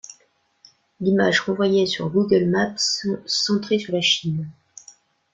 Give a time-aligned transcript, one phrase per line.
[0.99, 4.49] L'image renvoyait sur Google Maps centré sur la Chine.